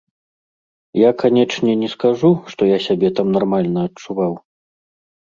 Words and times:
Я, 0.99 1.09
канечне, 1.23 1.75
не 1.81 1.89
скажу, 1.95 2.31
што 2.53 2.69
я 2.69 2.79
сябе 2.85 3.11
там 3.19 3.27
нармальна 3.35 3.79
адчуваў. 3.91 4.33